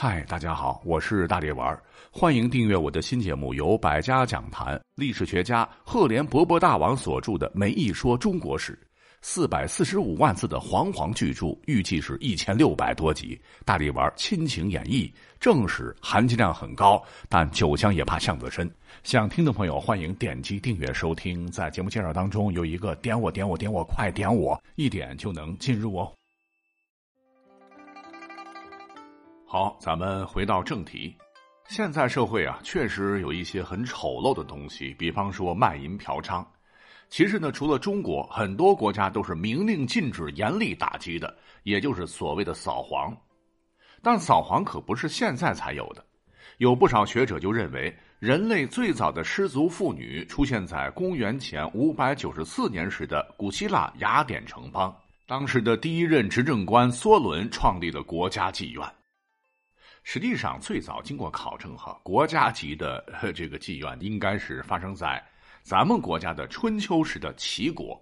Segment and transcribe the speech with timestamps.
[0.00, 1.76] 嗨，大家好，我是大力丸，
[2.12, 8.74] 欢迎订阅我的新节目，由百家讲坛历史学家赫连勃勃大王所著的《梅一说中国史》，
[9.22, 13.36] 四百四十五万字的煌煌巨著，预计是一千六百多集。
[13.64, 18.70] 大力丸亲情演绎，正史含金量很高，但酒香也怕巷子深。
[19.02, 21.44] 想听的朋友欢迎点击订阅收听。
[21.50, 26.12] 在节目介绍当中有一个点我点我点我快点我，一点就能进入哦。
[29.50, 31.16] 好，咱们回到正题。
[31.70, 36.44] 现在社会啊，确实有一些很丑陋的东西，比方说卖淫嫖娼。
[37.08, 43.16] 其实呢，除了中国，很多国家都是明令禁止、严厉打击的，也就是所谓的扫黄。
[44.02, 46.04] 但扫黄可不是现在才有的。
[46.58, 54.94] 有不少学者就认为，人类最早的失足妇女出现在公元前五百九十四年时的古希腊雅典城邦。
[55.26, 58.86] 当时的第一任执政官梭伦创立了国家妓院。
[60.02, 65.22] 实际上，最早经过考证，哈，国家级的这个妓院应该是发生在
[65.62, 68.00] 咱们国家的春秋时的齐国。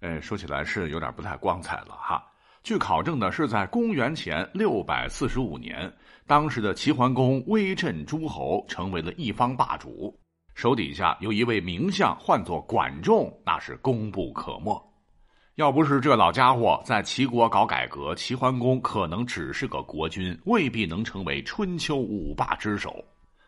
[0.00, 2.24] 呃，说起来是有点不太光彩了哈。
[2.62, 5.92] 据考证呢，是在公元前六百四十五年，
[6.26, 10.18] 当时的齐桓公威震诸侯，成为了一方霸主，
[10.54, 14.93] 手底下有一位名相，唤作管仲，那是功不可没。
[15.56, 23.04] 要不是这老家伙在齐国搞改革，齐桓公可能只是个国君，未必能成为春秋五霸之首。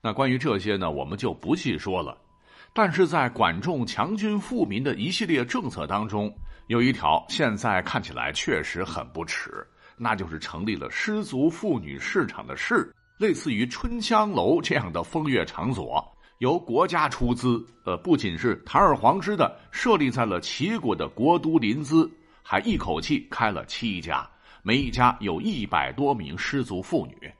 [0.00, 2.16] 那关于这些呢，我们就不细说了。
[2.72, 6.32] 但是在管仲强军富民的一系列政策当中，
[6.68, 9.50] 有一条现在看起来确实很不耻，
[9.96, 16.08] 那就是成立了失足妇女市场的市，类似于春香楼这样的风月场所。
[16.38, 22.08] 由国家出资，呃，不仅是堂而皇之的设立在了齐国的国都临淄，
[22.44, 24.28] 还一口气开了七家，
[24.62, 27.30] 每一家有一百多名失足妇女。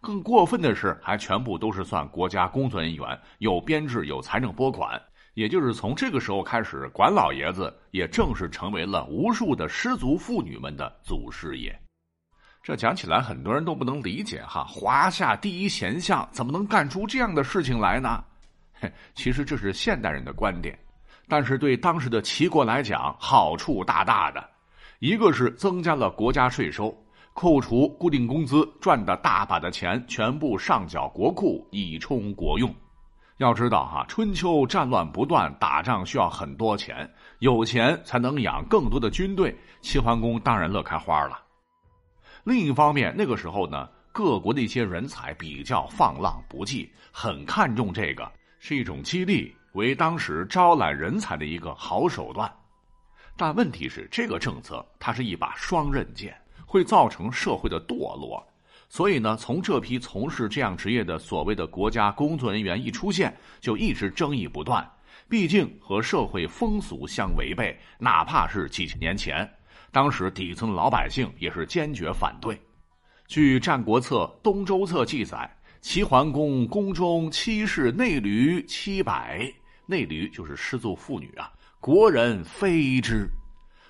[0.00, 5.00] 更过分的是，还全部都是算国家工作人员，有编制，有财政拨款。
[5.34, 11.76] 也就是从这个时候开始，管老爷子也正式成为了无数的失足妇女们的祖师爷。
[12.64, 18.24] 这讲起来很多人都不能理解哈，华夏第一贤相怎么能干出这样的事情来呢？
[19.14, 20.78] 其实这是现代人的观点，
[21.28, 24.42] 但是对当时的齐国来讲，好处大大的。
[24.98, 26.96] 一个是增加了国家税收，
[27.34, 32.74] 扣除固定工资赚的大把的钱，全部上缴国库以充国用。
[33.36, 37.06] 要知道哈，春秋战乱不断，打仗需要很多钱，
[37.40, 39.54] 有钱才能养更多的军队。
[39.82, 41.43] 齐桓公当然乐开花了。
[42.44, 52.50] 另一方面，那个时候呢，各国的一些人才比较放浪不羁，很看重这个，是一种激励，为当时招揽人才的一个好手段。
[53.34, 58.46] 但问题是，这个政策它是一把双刃剑，会造成社会的堕落。
[58.90, 64.86] 所以呢，从这批从事这样职业的所谓的国家工作人员一出现，就一直争议不断。
[65.30, 69.50] 毕竟和社会风俗相违背，哪怕是几千年前。
[69.94, 72.60] 当时底层老百姓也是坚决反对。
[73.28, 75.48] 据《战国策·东周策》记载，
[75.80, 79.48] 齐桓公宫中妻室内驴七百，
[79.86, 81.48] 内驴就是失足妇女啊。
[81.78, 83.28] 国人非之，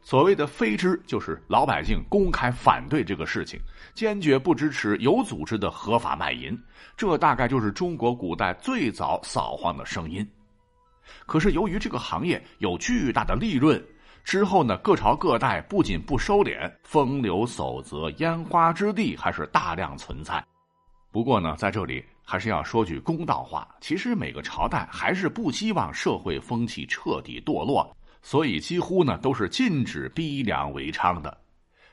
[0.00, 3.60] 所谓的非之，就是老百姓公开反对这个事情，
[3.92, 6.58] 坚决不支持有组织的合法卖淫。
[6.96, 10.26] 这大概就是中国古代最早扫黄的声音。
[11.26, 13.78] 可是由于这个行业有巨大的利润。
[14.22, 20.44] 之后呢，各朝各代不仅不收敛，风流守则、烟花之地还是大量存在。
[21.10, 31.36] 不过呢，在这里还是要说句公道话，其实每个朝代还是不希望社会风气彻底堕落，所以几乎呢都是禁止逼良为娼的。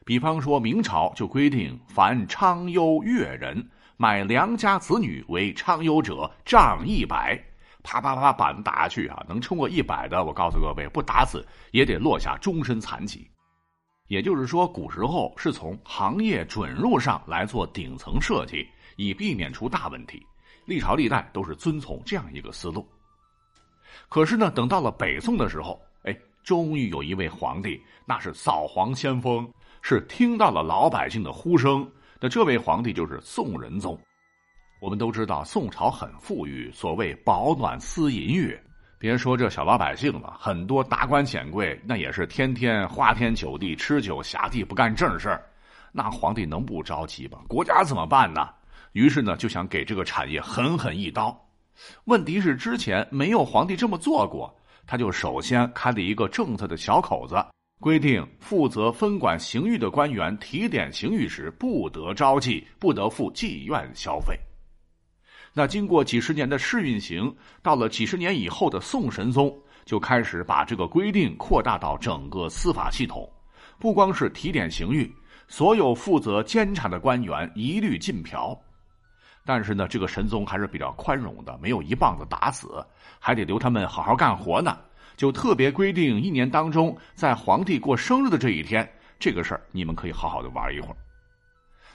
[0.05, 3.67] 比方说明朝就规定，凡娼优越人
[3.97, 7.43] 买良家子女为娼优者，杖一百。
[7.83, 9.25] 啪啪啪，板子打下去啊！
[9.29, 13.29] 能超过一百的，我告诉各位，不打死也得落下终身残疾。
[14.07, 20.25] 也就是说，古时候是从行业准入上来做顶层设计，以避免出大问题。
[20.65, 22.87] 历朝历代都是遵从这样一个思路。
[24.09, 29.49] 可是呢，等到了北宋的时候，哎，终于有一位皇帝，那是扫黄先锋，
[29.81, 31.89] 是听到了老百姓的呼声。
[32.19, 33.97] 那这位皇帝就是宋仁宗。
[34.79, 38.57] 我们都知道宋朝很富裕，所谓饱暖思淫欲。
[38.99, 45.39] 别说这小老百姓了，很多达官显贵那也是天天花天酒地、吃酒下地，不干正事
[45.91, 47.39] 那皇帝能不着急吗？
[47.47, 48.49] 国家怎么办呢？
[48.93, 51.35] 于是呢，就想给这个产业狠狠一刀。
[52.05, 54.55] 问题是之前没有皇帝这么做过，
[54.87, 57.35] 他就首先开了一个政策的小口子，
[57.79, 64.39] 规定负责分管刑狱的官员提点刑狱时，不得招妓，不得赴妓院消费。
[65.57, 69.51] 那经过几十年的试运行，到了几十年以后的宋神宗，
[69.85, 73.27] 就开始把这个规定扩大到整个司法系统，
[73.79, 75.11] 不光是提点刑狱，
[75.47, 78.55] 所有负责监察的官员一律禁嫖。
[79.43, 82.85] 但是呢，这个神宗还是比较宽容的，没有一棒子打死，
[83.17, 84.77] 还得留他们好好干活呢。
[85.15, 88.87] 就特别规定，一年当中在皇帝过生日的这一天，
[89.17, 90.97] 这个事儿你们可以好好的玩一会儿。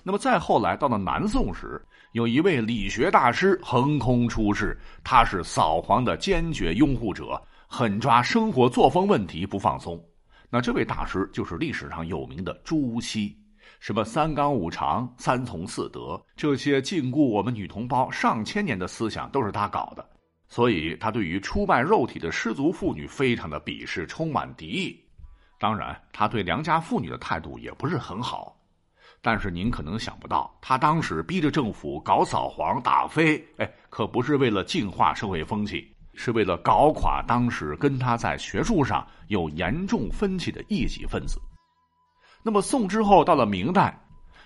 [0.02, 1.80] 那么再后来到了南宋时，
[2.12, 10.02] 有一位理学大师横空出世，他是扫黄的坚决拥护者，狠抓生活作风问题不放松。
[10.50, 13.34] 那这位大师就是历史上有名的朱熹，
[13.80, 20.06] 什么三纲五常、三从四德这些禁锢我们女同胞上千年的思想都是他搞的，
[20.48, 25.02] 所以他对于出卖肉体的失足妇女非常的鄙视，充满敌意。
[25.58, 28.58] 当然，他对良家妇女的态度也不是很好。
[29.24, 41.40] 但是您可能想不到，他当时逼着政府搞扫黄打非，哎，可不是为了净化社会风气，是为了搞垮当时跟他在学术上有严重分歧的异己分子。
[42.42, 43.96] 那么宋之后到了明代，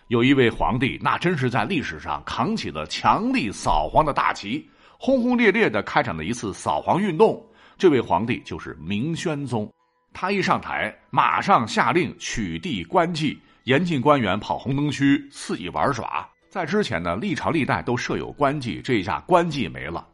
[0.08, 4.68] 有一位皇帝，那真是在历史上扛起了强力扫黄的大旗，
[4.98, 7.42] 轰轰烈烈的开展了一次扫黄运动。
[7.78, 9.72] 这位皇帝就是明宣宗，
[10.12, 13.38] 他一上台，马上下令取缔官妓。
[13.66, 16.24] 严禁官员跑红灯区肆意玩耍。
[16.48, 20.06] 在之前呢，历朝历代都设有官妓，这一下官妓没了，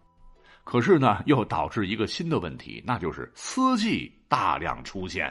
[0.65, 5.31] 可是呢，又导致一个新的问题，那就是私妓大量出现，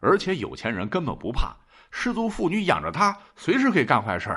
[0.00, 1.54] 而且有钱人根本不怕，
[1.92, 4.36] 失足妇女养着他，随时可以干坏事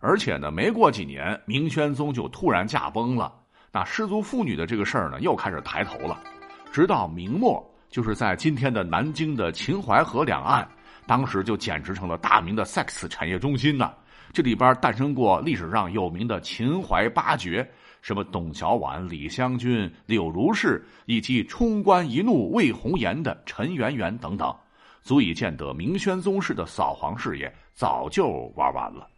[0.00, 3.32] 而且呢，没过几年，明宣宗就突然驾崩了，
[3.72, 6.22] 那失足妇女的这个事儿呢，又开始抬头了。
[6.70, 10.68] 直到明末，就是在今天的南京的秦淮河两岸。
[11.08, 13.92] 当时就简直成了大明的 sex 产业中心呢。
[14.30, 17.66] 这里边诞生过历史上有名的秦淮八绝，
[18.02, 24.54] 什么董小宛、李香君、柳如是，以及冲冠一怒为红颜的陈圆圆等等，
[25.00, 29.08] 足以见得明宣宗室的扫黄事业早就玩完了。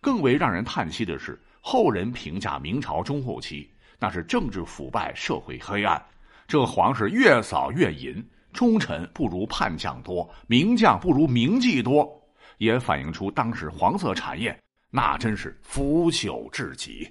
[0.00, 3.70] 更为让人叹息的是，后人评价明朝中后期
[4.00, 6.04] 那是政治腐败、社会黑暗，
[6.48, 8.20] 这皇室越扫越淫。
[8.52, 12.08] 忠臣不如叛将多，名将不如名妓多，
[12.58, 14.56] 也反映出当时黄色产业
[14.90, 17.10] 那真是腐朽至极。